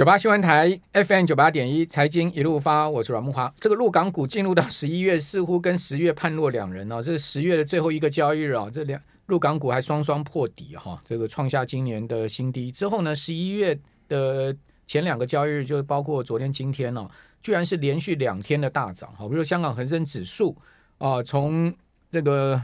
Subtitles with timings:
[0.00, 3.52] 九八新闻台 FM 九八点一财经一路发，我是阮慕华。
[3.60, 7.02] 这个陆港股进入到 十一月，似乎跟十月判若两人哦。
[7.02, 12.72] 这是十月的最后一个交易日啊，这两陆港股还双双破底哈，这个创下今年的新低。
[12.72, 13.78] 之后呢，十一月
[14.08, 17.06] 的前两个交易日，就包括昨天、今天哦，
[17.42, 19.26] 居然是连续两天的大涨哈。
[19.28, 20.56] 比如说香港恒生指数
[20.96, 21.70] 啊，从
[22.10, 22.58] 这个。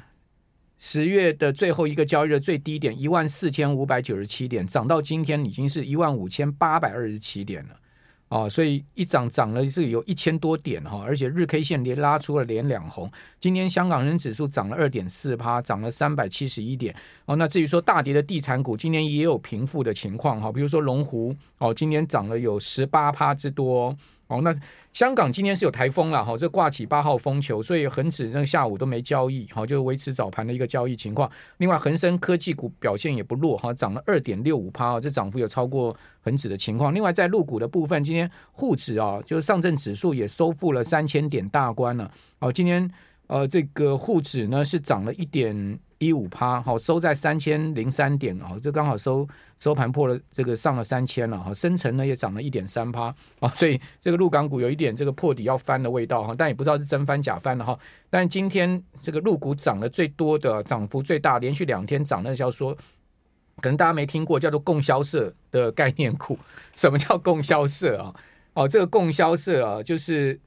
[0.78, 7.70] 十月的最后一个交易日最低点一万四千五百九十七点，涨到今天已经是一万五千八百二十七点了，
[8.28, 13.10] 哦，所以一涨涨了是有一千多点哈，而且日 K 线连拉出了连两红。
[13.40, 16.94] 今天香港人指数涨了二点四趴，涨了三百七十一点。
[17.24, 23.96] 哦，那至于说大跌的地产股，今天也有平复的情况哈，比如说龙湖哦，今天涨了有十八趴之多。
[24.28, 24.54] 哦那
[24.92, 31.30] 香港今天是有台风了哈，这挂起八号风球，所以恒指那下午都没交易，好，就维持早盘的一个交易情况。
[31.58, 36.94] 另外，恒生科技股表现也不弱哈，涨了二点六五趴，这涨幅有超过恒指的情况。
[36.94, 42.10] 另外，在入股的部分，今天沪指啊，就是上证指数也收复了三千点大关了。
[42.38, 42.90] 哦，今天
[43.28, 45.78] 呃，这个沪指呢是涨了一点。
[45.98, 49.26] 一五趴，好，收在三千零三点啊，这刚好收
[49.58, 57.78] 收盘破了这个上了三千了哈，深成呢也涨了一点三趴啊，所以这个陆港股有一点这个破底要翻的味道哈，但也不知道是真翻假翻了哈。
[58.10, 62.74] 但今天这个陆股涨得最多的，涨幅最大，连续两天涨，那叫说
[63.62, 66.38] 可能大家没听过，叫做供销社的概念股。
[66.74, 68.14] 什么叫供销社啊？
[68.52, 70.38] 哦，这个供销社啊，就是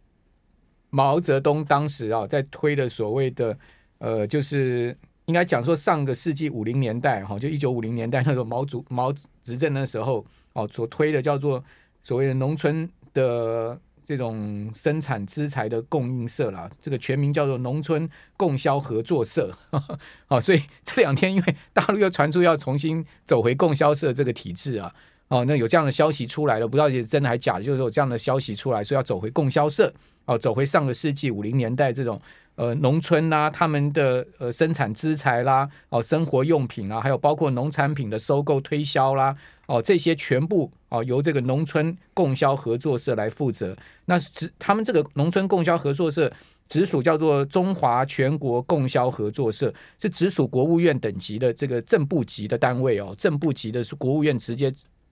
[0.92, 3.58] 毛泽东当时啊在推的所谓的
[3.98, 4.96] 呃，就是。
[5.30, 9.14] 应该讲说，上个世纪五零年代，哈，就一九五零年代那个毛主毛
[9.44, 11.64] 执政的时候，哦，所推的叫做
[12.02, 19.56] 所谓的农村的这种生产资材的供应社啦，这个全名叫做农村供销合作社，
[20.30, 24.92] 哦，所以这两天因为大陆又传出要重新走回供销社这个体制啊，
[25.28, 29.94] 哦，那有这样的消息出来了，不知道是真的还假的，就是有这样的消息出来，说要走回供销社，
[30.26, 32.20] 哦，走回上个世纪五零年代这种。
[32.60, 39.34] 呃，农村啦，他们的呃生产资材啦，哦，生活用品啦，还有包括农产品的收购推销啦，
[39.66, 43.74] 哦，这些全部哦由这个农村供销合作社来负责。
[44.04, 46.30] 那直他们这个农村供销合作社
[46.68, 54.70] 直属叫做中华全国供销合作社，是直属国务院等级的这个正部级的单位哦，正部级的是国务院直接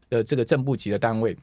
[0.09, 1.33] 的这个正部级的单位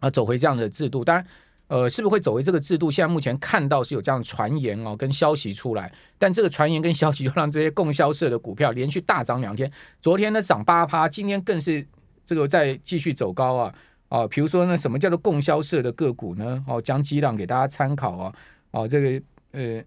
[0.00, 1.26] 啊，走回这样的制度，当然。
[1.72, 2.90] 呃，是不是会走回这个制度？
[2.90, 5.90] 现在目前看到是有这样传言哦，跟消息出来。
[6.18, 9.72] 但这个传言跟消息就让这些供销社的股票连续大涨两天。
[9.98, 11.86] 昨天呢涨八趴，今天更是
[12.26, 13.74] 这个在继续走高啊
[14.10, 14.26] 啊！
[14.26, 16.62] 比如说呢，什么叫做供销社的个股呢？
[16.68, 18.34] 哦，讲几档给大家参考啊。
[18.72, 19.22] 哦，这个
[19.52, 19.82] 呃，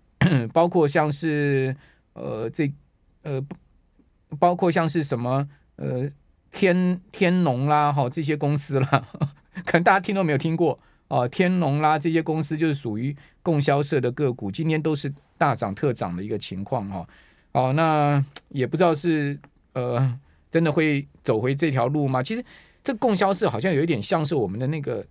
[0.52, 1.76] 包括像是
[2.14, 2.68] 呃这
[3.22, 3.40] 呃，
[4.40, 6.10] 包括像是什么呃
[6.52, 9.08] 天天农啦，哈这些公司啦，
[9.64, 10.80] 可能大家听都没有听过。
[11.08, 17.08] 哦，天龙啦，这些公司就是属于供销社的个股，今天都是大涨特涨的一个情况哈。
[17.52, 19.40] 哦，那也不知道是
[19.74, 22.24] 呃真的会走回这条路吗？
[22.24, 22.44] 其实
[22.84, 25.06] 这供销社好像有一点像是我们的那个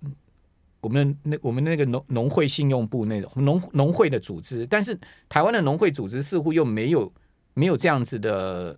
[0.81, 7.13] 我们那我们那个农农会信用部那种农农会的组织，但是台湾的农会组织似乎又没有
[7.55, 8.77] 没有这样子的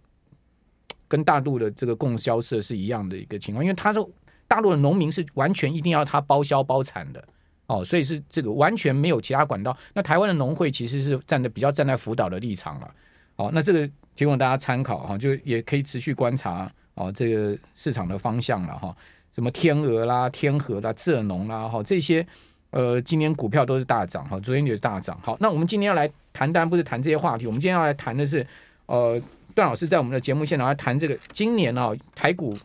[1.09, 4.07] 跟大陆的这个供销社是一样的一个情况，因为他说。
[4.49, 7.23] 大陆的农民是完全一定要他包销包产的
[7.67, 9.77] 哦，所以是这个完全没有其他管道。
[9.93, 12.91] 那台湾的农会其实是站的比较站在辅导的立场了，
[13.35, 18.97] 哦，那这个提供大家参考哈，就也可以持续观察哦这个市场的方向了哈。
[19.33, 22.25] 什么天鹅啦、天河啦、浙农啦哈这些
[22.71, 25.19] 呃，今年股票都是大涨哈，昨天也是大涨。
[25.23, 28.47] 好，那我们今天要来谈，当然不是谈这些话题，我们今天要来谈的是
[28.87, 29.21] 呃，
[29.57, 32.57] 段老师在我们的节目现场来谈这个今年啊台股。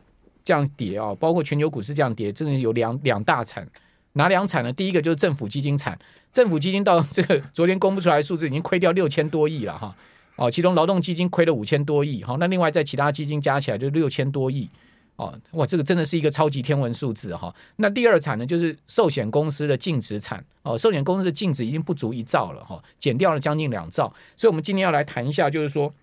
[0.44, 3.68] 这样跌啊，包括全球股市这样跌，真的有两两大惨，
[4.14, 4.74] 哪两惨呢？
[4.74, 5.98] 第一个就是政府基金惨，
[6.34, 9.96] 政府基金到这个昨天公布出来的数字已经亏掉六千多亿了哈，
[10.36, 14.70] 哦，其中劳动基金亏了五千多亿，好，那另外在其他基金加起来就六千多亿，
[15.16, 17.54] 哦，哇，这个真的是一个超级天文数字哈。
[17.78, 25.94] 那第二惨呢，就是寿险公司的净值惨，哦，寿险公司的净值已经不足一兆了哈，减掉了将近两兆，所以我们今天要来谈一下，就是说。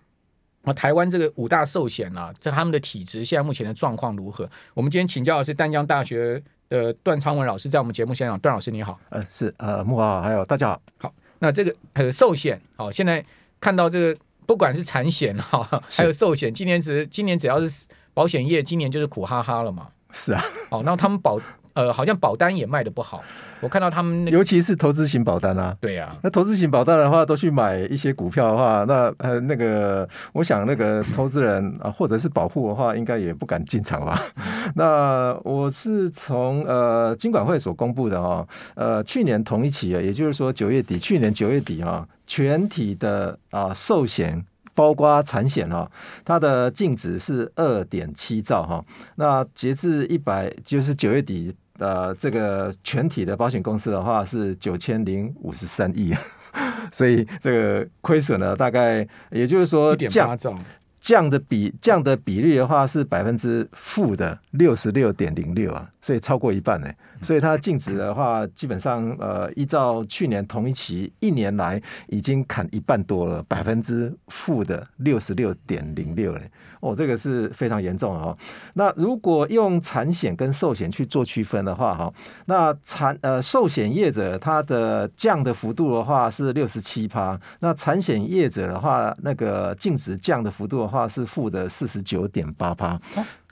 [0.69, 4.49] 啊，台湾这个五大寿险啊，在他们的体质现在目前的状况如何？
[4.73, 8.99] 我们今天请教的是淡江大学的段昌文老师，在我们节目现场，段老师你好。
[9.09, 10.81] 呃，是呃，慕驊还有大家好。
[10.97, 13.23] 好，那这个呃寿险，好，现在
[13.59, 19.87] 看到这个不管是产险 哈，还有寿险，今年只今年只要是保险业，今年就是苦哈哈了嘛。
[20.11, 21.39] 是啊，好，然后他们保
[21.73, 23.23] 呃，好像保单也卖的不好。
[23.61, 25.75] 我看到他们、那个，尤其是投资型保单啊。
[25.81, 34.23] 对呀、啊，那投资型保单的话，都去买一些股票的话，那呃，那个，我想那个投资人啊，或者是保户的话，应该也不敢进场吧。
[34.75, 44.45] 那我是从呃金管会所公布的哈，呃，去年同一期啊，也就是说九月底，去年九月底哈，全体的啊寿险。
[44.73, 45.89] 包括产险哈，
[46.23, 48.83] 它的净值是二点七兆哈。
[49.15, 56.13] 那截至一百就是九月底呃，这个全体的保险公司的话是九千零五十三亿，
[56.91, 60.37] 所以这个亏损呢，大概也就是说降
[60.99, 66.91] 降的比降的比率的话是百分之负的六十六点零六啊，所以超过一半呢。
[67.21, 76.49] 所以它净值的话，基本上呃，依照去年同一期一年来已经砍一半多了，百分之负的六十六点零六嘞。
[76.81, 78.37] 哦，这个是非常严重的哦。
[78.73, 82.13] 那如果用产险跟寿险去做区分的话，哈，
[82.45, 92.97] 那产呃寿险业者它的降的幅度的话是六十七趴，那产险业者的话，那个净值降的幅度的话是负的四十九点八趴。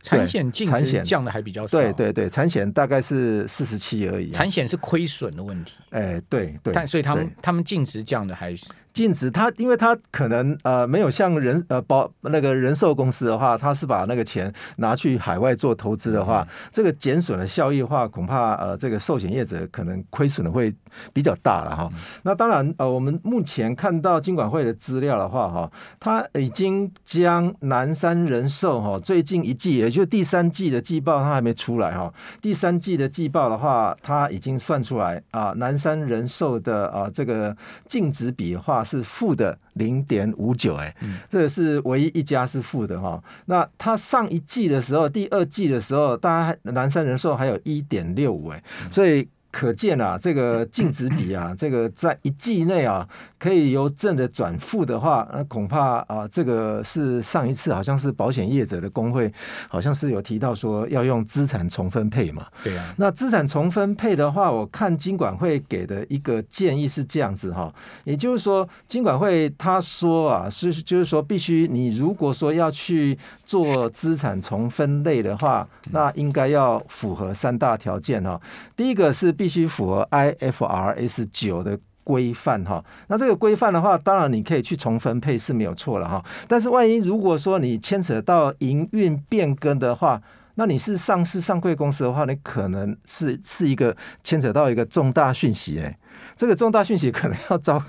[0.02, 4.30] 产险净值降的还比较少，对对对，产险大概是四十七而已。
[4.32, 8.56] 产险是亏损的问题，哎，对对，但所以他们他们净值降的还
[8.98, 9.08] 是。
[9.08, 20.76] 净值，它因为他可能呃没有像人呃保那个人寿公司的话，他是把那个钱拿去海外做投资的话，嗯、这个减损的效益的话，恐怕呃这个寿险业者可能亏损的会
[21.14, 21.88] 比较大了哈。
[21.94, 37.56] 嗯、那当然呃我们目前看到金管会的资料的话哈，他已经将南山人寿哈最近一季，也就是第三季的季报它还没出来哈，第三季的季报的话，他已经算出来啊南山人寿的啊这个
[37.88, 38.84] 净值比的话。
[38.88, 40.96] 是负的零点五九，哎，
[41.30, 43.22] 这个是唯一一家是负的哈。
[43.48, 49.28] 那它上一季的时候，第二季的时候，大家南山人寿还有一点六五，哎，所以。
[49.58, 53.08] 可见啊， 这个净值比啊，这个在一季内啊，
[53.40, 59.34] 可以由正的转负的话，那恐怕啊，这个是上一次好像是保险业者的工会，
[59.68, 62.46] 好像是有提到说要用资产重分配嘛。
[62.64, 62.94] 对啊。
[62.98, 67.74] 那资产重分配的话，我看金管会给的一个建议是这样子哈，
[68.04, 78.40] 也就是说，金管会他说啊，是就是说，必须你如果说要去做资产重分类的话，那应该要符合三大条件哈。
[78.76, 86.22] 第一个是必必须符合 IFRS 九的规范哈，那这个规范的话，当然你可以去重分配是没有错了哈。
[86.50, 90.22] 但是万一如果说你牵扯到营运变更的话，
[90.56, 95.98] 那你是上市上柜公司的话，你可能是是一个牵扯到一个重大讯息哎，
[96.36, 97.82] 这个重大讯息可能要招，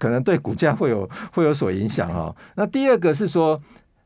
[0.00, 2.34] 可能对股价会有会有所影响哈。
[2.56, 3.62] 那第二个是说，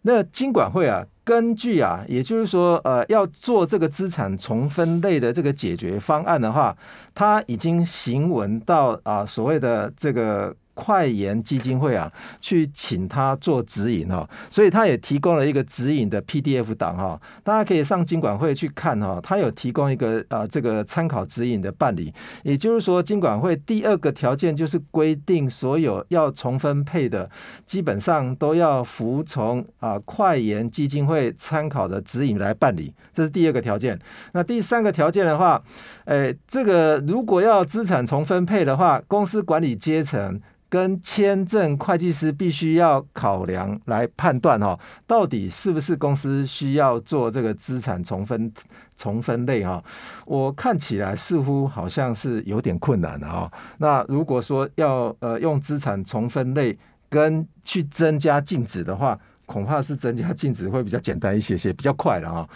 [0.09, 1.05] 那金管会啊。
[1.23, 6.75] 根据啊，也就是说，呃，要做这个资产重分类的这个解决方案的话，
[7.15, 10.57] 他已经行文到啊所谓的这个。
[10.81, 12.09] 快研基金会啊，
[12.41, 22.15] 去请他做指引哈，所以他也提供了一个指引的 PDF 档哈，大家可以上金管会去看哈，他有提供一个啊这个参考指引的办理，
[22.45, 27.29] 也就是说金管会第二个条件就是规定所有要重分配的，
[27.67, 33.99] 基本上都要服从啊快研基金会参考的指引来办理，这是第二个条件。
[34.33, 35.61] 那第三个条件的话，
[36.05, 40.41] 诶，这个如果要资产重分配的话，公司管理阶层。
[40.71, 48.53] 跟签证会计师必须要考量来判断哈，到底是不是公司需要做这个资产重分
[48.97, 49.83] 重分类哈？
[50.27, 53.51] 我看起来似乎好像是有点困难的哈。
[53.79, 56.77] 那如果说要呃用资产重分类
[57.09, 62.49] 跟去增加净值的话，恐怕是增加净值会比较简单一些些，比较快了哈。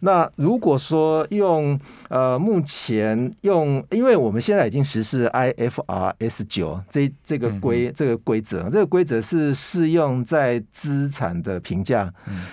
[0.00, 1.78] 那如果说用
[2.08, 12.12] 呃目前用，因为我们现在已经实施 IFRS 九这这个规这个规则，这个规则是适用在资产的评价。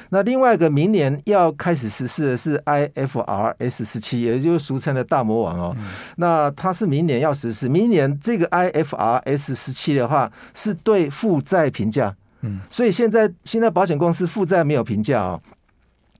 [0.10, 5.78] 那另外一个明年要开始实施的是 IFRS 十七，也就是俗称的大魔王哦。
[6.18, 12.16] 那它是明年要实施，明年这个 IFRS 十七的话是对负债评价。
[12.46, 15.42] 嗯，所以现在现在保险公司负债没有评价哦，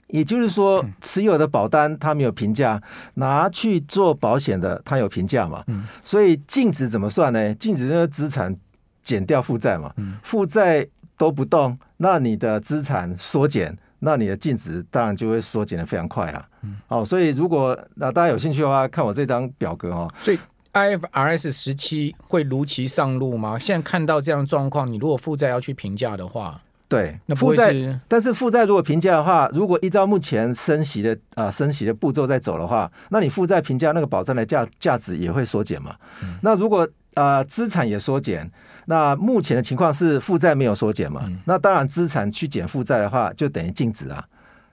[0.08, 2.82] 也就是说持有的保单它没有评价，
[3.14, 5.64] 拿去做保险的它有评价嘛。
[5.68, 7.54] 嗯，所以净值怎么算呢？
[7.56, 8.56] 净值就是资产
[9.04, 9.94] 减掉负债嘛。
[9.98, 16.46] 嗯，负债都不动，那你的资产缩减，那你的净值当然就会缩减的非常快啊。
[16.64, 20.12] 嗯，哦，所以如果那大家有兴趣的话，看我这张表格哦。
[20.18, 20.40] 所以。
[20.76, 23.58] IFRS 十七会如期上路吗？
[23.58, 27.74] 现在看到这样状况，你如果负债要去评价的话，对，那负债，
[28.10, 35.96] 但是负债如果评价的话，如果依照目前升息的啊、呃、升息的步骤在走的话，那你负债评价那个保证的价价值也会缩减嘛。
[36.22, 38.52] 嗯、那如果啊资、呃、产也缩减，
[38.88, 41.24] 那目前的情况是负债没有缩减嘛？
[41.26, 44.22] 嗯、那当然资产去减负债的话，就等于净值啊。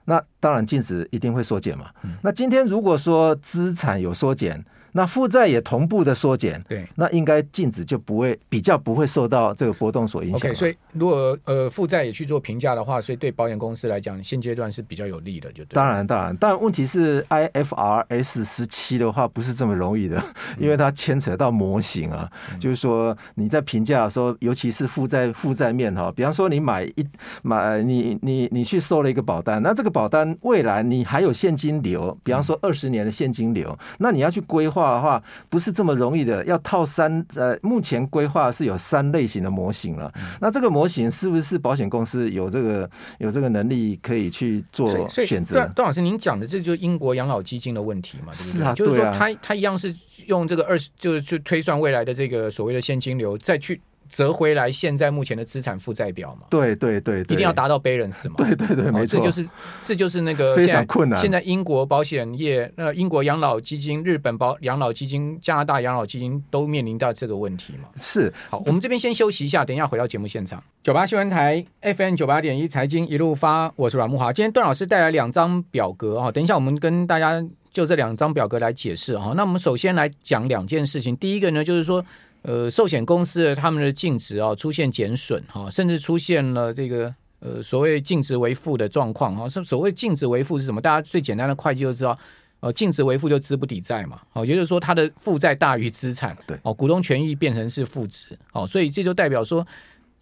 [0.05, 1.85] 那当然净值一定会缩减嘛。
[2.03, 4.61] 嗯、那今天如果说资产有缩减，
[4.93, 10.49] 那负债也同步的缩减，对，那应该净值就不会比较不会受到这个波动所影响。
[10.49, 15.73] OK，所以如果呃负债也去做评价的话，所以对保险公司来讲，现阶段是比较有利的，就对。
[15.73, 20.23] 当然，当然，但问题是 IFRS 十七的话不是这么容易的，
[20.59, 27.03] 因为它牵扯到模型啊，嗯、就是说你在评价的时候，尤其是负债负债面哈，比方说你买一
[27.41, 34.82] 买你你你去收了一个保单，那这个保单未来你还有现金流，比方说二十年的现金流，嗯、那你要去规划。
[34.91, 40.11] 的话不是这么容易的，要套三呃，目前规划是有三类型的模型了。
[40.15, 45.55] 嗯、那这个模型是不是保险公司有这个有这个能力可以去做选择？
[45.75, 48.31] 段老师，您讲的这就是英国养老基金的问题嘛？
[48.33, 48.59] 对不对？
[48.59, 49.93] 是啊，就是说他他一样是
[50.27, 53.79] 用这个二十，就是去推算未来的这个所谓的现金流，再去。
[54.09, 56.47] 折回来现在目前的资产负债表嘛？
[56.49, 58.35] 对对对，一定要达到 balance 嘛？
[58.37, 59.49] 对对对，没错，这就是
[59.83, 61.19] 这就是那个非常困难。
[61.19, 67.89] 现在英国保险业、那英国养老基金、日本保养老基金、加拿大养老基金都面临到这个问题嘛？
[67.97, 68.31] 是。
[68.49, 70.63] 好，我们这边先休息一下，等一下回到节目现场。
[70.83, 74.31] 九八新闻台 FM 九八点一财经一路发，我是阮木华。
[74.31, 79.33] 今天段老师带来两张表格啊，等一下我们跟大家就这两张表格来解释啊。
[79.35, 82.05] 那我们首先来讲两件事情，第一个呢就是说。
[82.43, 89.47] 呃，寿险公司他们的净值啊出现减损哈，甚至出现了这个呃所谓净值为负的状况哈。
[89.47, 90.81] 所所谓净值为负是什么？
[90.81, 92.19] 大家最简单的会计就知道，
[92.59, 94.19] 呃，净值为负就资不抵债嘛。
[94.33, 99.65] 哦，也就是说它的负债大于资产，对，哦，股东权益变成是负值，哦，所以这就代表说，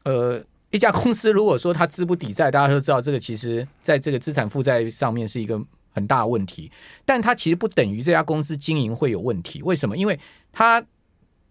[0.03, 5.59] 呃，一家公司如果说它资不抵债，大家都知道这个其实在这个资产负债上面是一个
[5.89, 6.71] 很大的问题，
[7.03, 9.63] 但它其实不等于这家公司经营会有问题。
[9.63, 9.97] 为什么？
[9.97, 10.19] 因为
[10.53, 10.85] 它。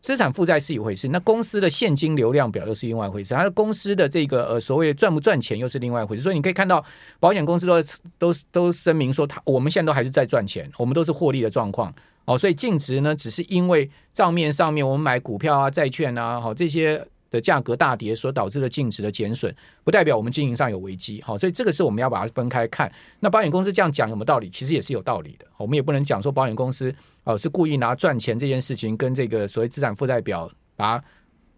[0.00, 6.22] 资产负债是一回事，那公司的现金流量表又是另外一回事，它的公司的这个呃所谓赚不赚钱又是另外一回事。
[6.22, 6.84] 所以你可以看到，
[7.18, 7.82] 保险公司都
[8.18, 11.94] 都都声明说，它我们现在都还是在赚钱，我们都是获利的状况。
[12.24, 17.06] 哦，所以净值呢，只是因为账面上面我们买股票啊、债券啊，好这些。
[17.30, 22.90] 的价格大跌所导致的净值的减损，不代表我们经营上有危机，好，所以这个是我们要把它分开看。
[23.20, 24.50] 那保险公司这样讲有没有道理？
[24.50, 25.46] 其实也是有道理的。
[25.56, 26.92] 我们也不能讲说保险公司
[27.24, 31.04] 哦是故意拿赚钱这件事情跟这个所谓资产负债表把它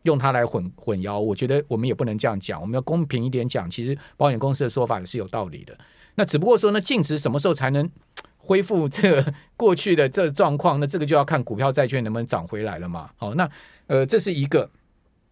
[0.02, 1.18] 用它来混混淆。
[1.18, 3.70] 我觉得我们也不能这样讲，我们要公平一点讲。
[3.70, 5.76] 其实保险公司的说法也是有道理的。
[6.16, 7.88] 那只不过说呢，净值什么时候才能
[8.36, 10.78] 恢复这个 过去的这状况？
[10.78, 13.10] 那这个就要看股票债券能不能涨回来了嘛。
[13.16, 13.48] 好，那
[13.86, 14.68] 呃这是一个。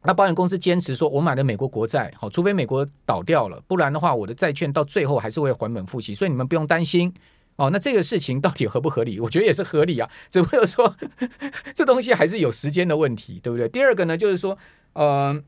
[0.02, 7.12] 那保险公司坚持说，我买的美国国债，好，除非美国倒掉了，不然的话，我的债券到最后还是会还本付息，所以你们不用担心。
[7.56, 9.20] 哦，那这个事情到底合不合理？
[9.20, 10.96] 我觉得也是合理啊，只不过说
[11.74, 13.68] 这东西还是有时间的问题，对不对？
[13.68, 14.56] 第二个呢，就是说，
[14.94, 15.38] 呃，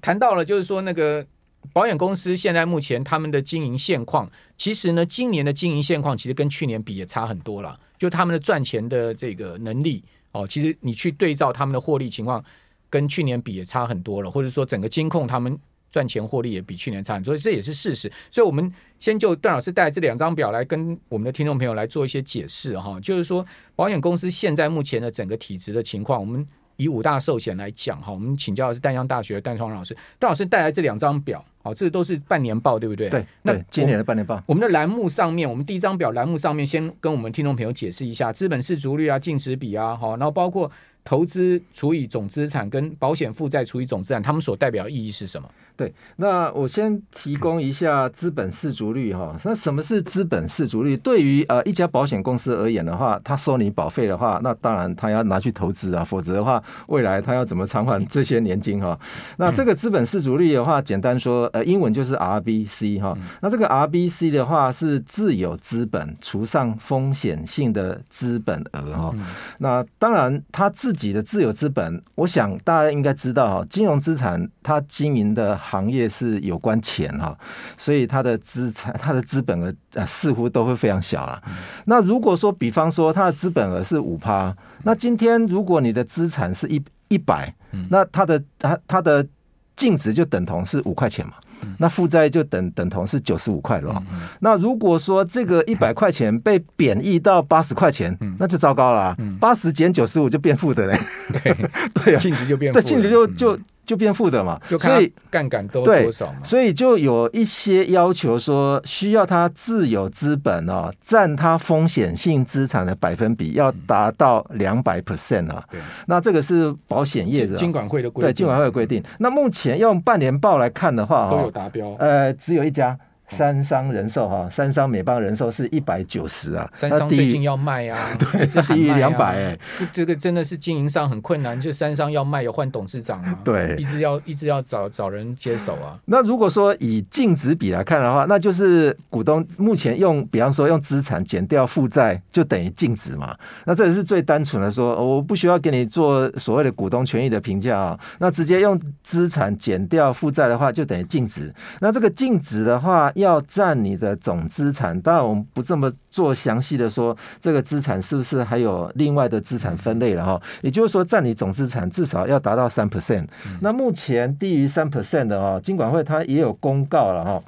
[0.00, 1.24] 谈到了，就是说那个
[1.72, 10.02] 保险公司现在目前他们的经营现况，其实呢，今年的经营现况其实跟去年比也差很多了，就他们的赚钱的这个能力，
[10.32, 12.44] 哦，其实你去对照他们的获利情况。
[12.92, 15.58] 跟去年比也差很多了，或者说整个金控他们
[15.90, 18.12] 赚钱获利也比去年差很多，所以这也是事实。
[18.30, 23.44] 所以，我们先就段老师带来这两张表来跟我们的听众朋友来做一些解释哈，就是说
[23.74, 26.46] 保险公司现在目前的整个体质的情况，我们
[26.76, 33.08] 以五大寿险来讲哈，我们请教的是淡江大学的段双老师，段老师带来这两张表，好，这都是半年报，对不对？
[33.08, 40.70] 对，那今年的半年报，我们的栏目上面，我们第一张表栏目上面先跟我们听众朋友解释一下资本市足率啊、净值比啊，好，然后包括。
[41.04, 45.48] 投资除以总资产跟保险负债除以总资产，他们所代表的意义是什么？
[45.74, 49.34] 对，那我先提供一下资本市足率哈。
[49.42, 50.94] 那什么是资本市足率？
[50.98, 58.96] 对于呃一家保险公司而言的话，他收你保费的话，那当然他要拿去投资啊，否则的话，未来他要怎么偿还这些年金哈？
[59.38, 63.16] 那这个资本市足率的话，简单说，呃，英文就是 RBC 哈。
[63.40, 69.14] 那这个 RBC 的话是自有资本除上风险性的资本额哈。
[69.58, 75.58] 那当然他自己的自有资本，我想大家应该知道哈，金融资产它经营的。
[75.62, 77.34] 行业是有关钱哈，
[77.78, 81.40] 所以它的资产、它的资本额啊，似乎都会非常小了。
[81.84, 87.54] 那如果说，比方说它的资本额是五趴，那今天如果你的资产是一一百，
[87.88, 89.26] 那它的它它的
[89.76, 91.34] 净值就等同是五块钱嘛。
[91.78, 94.02] 那负债就等等同是九十五块了。
[94.40, 99.16] 那如果说这个 一百块钱被贬义到八十块钱，那就糟糕了。
[99.38, 101.00] 八十减九十五就变负的嘞。
[101.32, 101.56] 对
[101.94, 115.64] 对啊，净值就变负，对净值就就就变负的嘛，就看所以杠杆多多少嘛，所以就有一些要求说，需要他自有资本哦，占他风险性资产的百分比要达到两百 percent 啊。
[115.70, 119.02] 对，那这个是保险业的金管会的规定，对金管会的规定。
[119.18, 121.94] 那目前用半年报来看的话，都有达标。
[121.98, 122.98] 呃，只有一家。
[123.32, 129.58] 三商人寿哈，三商美邦人寿是一百九十啊，三商最近要卖啊， 对，是低于两百哎，
[129.92, 135.98] 这个真的是经营上很困难，就三商要卖，有换董事长啊，对，一直要一直要找找人接手啊。
[136.04, 143.34] 那如果说以净值比来看的话，那就是股东目前用，比方说用资产减掉负债，就等于净值嘛。
[143.64, 151.52] 那这也是最单纯的说，我不需要给你做所谓的股东权益的评价啊，那直接用资产减掉负债的话，就等于净值。
[151.80, 160.40] 那这个净值的话，要占你的总资产，当然我们不这么做详细的说，这个资产是不是还有另外的资产分类了哈？
[160.60, 163.26] 也就是说，占你总资产至少要达到三 percent。
[163.60, 167.42] 那目前低于三 percent 的哦，金管会它也有公告了哈。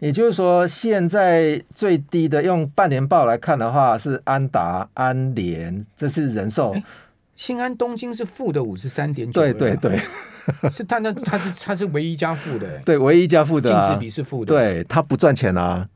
[0.00, 6.74] 也就是说，现在最低的用半年报来看的话，是安达、安联，这是人寿。
[7.34, 9.40] 新安东京是负的五十三点九。
[9.40, 10.00] 对对对。
[10.72, 15.86] 是他那他是他是唯一一家负的，对，唯一一家负的，净值比是负的，对，他不赚钱啊，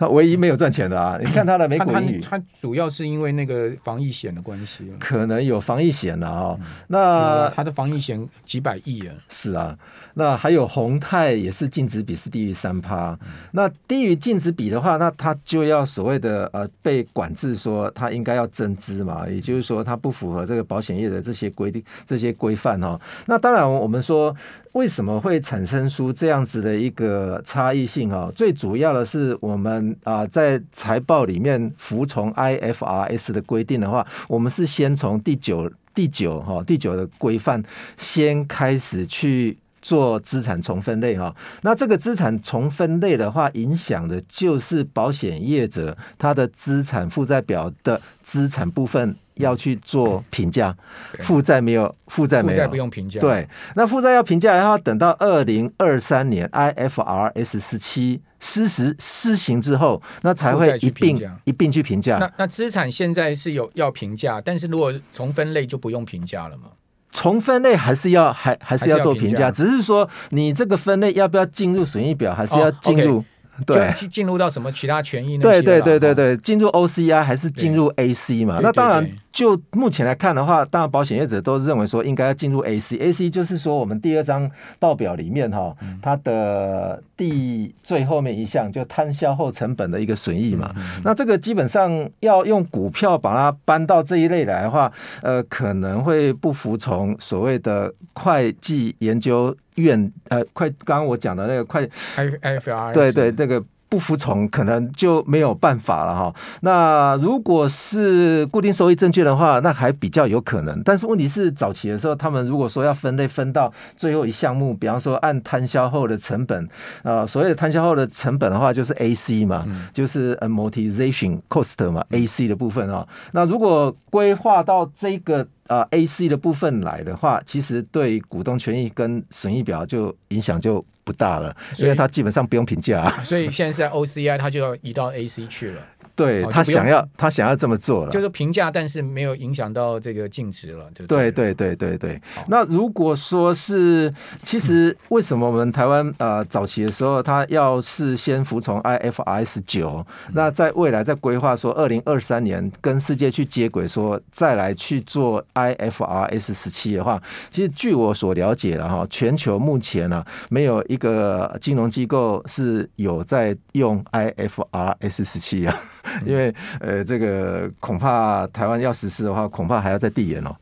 [0.00, 9.76] 他唯一没有赚钱的啊，你看他的美股盈余，他主要是因为那个防疫险的关系，可能有防疫险的啊，那他的防疫险几百亿啊，是啊。
[10.14, 13.16] 那还有宏泰也是净值比是低于三趴，
[13.52, 22.98] 那低于净值比的话，那他就要所谓的呃被管制，说他应该要增资嘛，也就是说他不符合这个保险业的这些规定、这些规范哦。
[23.26, 24.34] 那当然我们说
[24.72, 28.32] 为什么会产生出这样子的一个差异性哦？
[28.34, 37.62] 最主要的是我们啊在财报里面服从 IFRS 的规定的话，我们是先从第九第九哈第九的规范
[37.96, 39.56] 先开始去。
[39.82, 50.76] 做资产重分类哈，那这个资产重分类的话，影响的就是保险业者他的资产负债表的资产部分要去做评价，
[51.20, 53.20] 负债没有，负债没有，负债不用评价。
[53.20, 62.18] 对，那负债要评价，然后等到二零二三年 IFRS 十七施实施行之后，那才会一并一并去评价。
[62.18, 66.64] 那那资产现在是有要评价，但是如果重分类就不用评价了吗？
[67.12, 73.24] 重分类还是要还还是要做评价，只是说你这个分类要不要进入损益表，还是要进入、
[73.66, 75.38] 对进入到什么其他权益？
[75.38, 78.58] 对对对对对，进入 OCI 还是进入 AC 嘛？
[78.62, 79.08] 那当然。
[79.32, 82.96] 就目前来看的话，当然保险业者都认为说应该要进入 AC。
[82.98, 90.74] AC 就是说我们第二张报表里面哈，它的第最后面一项就摊销后成本的一个损益嘛。
[91.04, 94.92] 那这个基本上要用股票把它搬到这一类来的话，
[95.22, 103.62] 呃，可能会不服从所谓的会计研究院呃，快刚刚我讲的那个快 IFRS 对对那个。
[103.90, 106.32] 不服从可能就没有办法了哈。
[106.60, 110.80] 那如果是固定收益证券的话，那还比较有可能。
[110.84, 116.68] 但是问题是早期的时候，他们如果说要分类分到最后一项目，比方说按摊销后的成本，
[117.02, 123.04] 呃，所谓的摊销后的成本的话，就是 AC 嘛，就是 amortization cost 嘛，AC 的部分啊。
[123.32, 125.44] 那如果规划到这个。
[125.70, 133.22] 啊，AC 的部分来的话，其实对股东权益跟损益表就影响就不大了，所以它基本上不用评价啊。
[133.22, 135.80] 所以现在是在 OCI，它就要移到 AC 去了。
[136.20, 141.32] 对，他想要，他想要这么做了，就是评价，但是没有影响到这个净值了，对不对？
[141.32, 142.22] 对对对对对。
[142.46, 150.04] 那如果说是，其实为什么我们台湾呃早期的时候，他要是先服从 IFRS 九，
[150.34, 157.18] 那在未来在规划说二零二三年跟世界去接轨，说再来去做 IFRS 十七的话，
[157.50, 165.80] 其实据我所了解了哈，全球目前呢、啊、没有一个金融机构是有在用 IFRS 十七啊。
[166.24, 170.56] 因为呃，这个恐怕台湾要实施的话，恐怕还要再递延哦。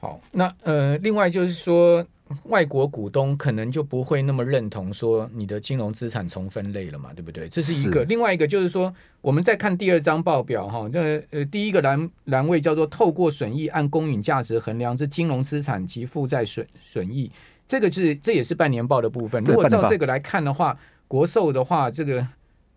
[0.00, 2.04] 好，那呃，另外就是说，
[2.44, 7.48] 外国股东可能就不会那么认同说你的金融资产重分类了嘛，对不对？
[7.48, 8.04] 这是一个。
[8.04, 17.30] 另外一个就是说，我们再看第二张报表哈，那呃，第一个栏栏位叫做透过损益按公允价值衡量之金融资产及负债损损益，
[17.66, 19.42] 这个是这也是半年报的部分。
[19.44, 20.76] 如果照这个来看的话，
[21.08, 22.26] 国寿的话，这个。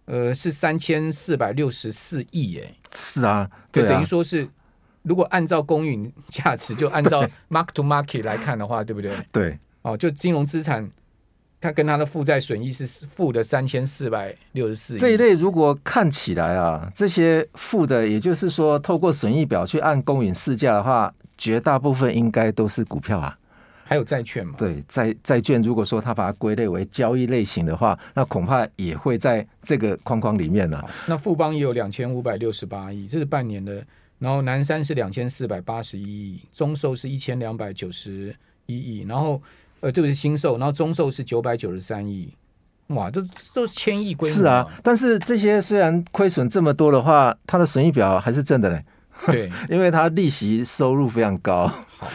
[0.07, 4.47] 呃，是三千四百六十四亿，哎，是啊，对啊，等于说是，
[5.03, 9.11] 如果按照公允价值，就按照 mark to market 来看的话，对不对？
[9.33, 10.89] 对，哦，就金融资产，
[11.59, 14.97] 它跟它的负债损益是负的三千四百六十四亿。
[14.97, 23.37] 这一类如果看起来啊，这些负的，也就是说，透过损益表去按公允市价的话，绝大部分应该都是股票啊。
[23.87, 24.53] 还有债券嘛？
[24.57, 30.85] 对，债债券如果说它把它归类为交易类型的话，那恐怕也会在这个框框里面了。
[31.07, 33.83] 那富邦也有两千五百六十八亿，这是半年的。
[34.19, 39.41] 然后南山是两千四百八十一亿，中寿是一千两百九十一亿，然后
[39.79, 42.33] 呃，这个是新寿，然后中寿是九百九十三亿。
[42.87, 43.21] 哇，都
[43.53, 44.35] 都是千亿规模。
[44.35, 48.83] 是啊，但是这些虽然亏损这么多的话，它的损益表还是正的嘞。
[49.27, 51.67] 对， 因为它利息收入非常高。
[51.67, 52.07] 好，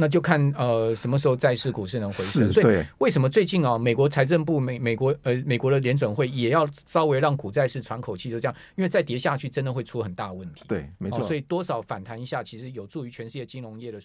[0.00, 2.52] 那就看呃什么时候债市股市能回升。
[2.52, 10.62] 所以为什么最近啊，美国财政部美美国呃美国的联准会也要稍微让股债市喘口气，就这样，因为再跌下去真的会出很大问题。
[10.68, 11.22] 对，没错。
[11.24, 13.98] 所以多少反弹一下，其实有助于全世界金融业的。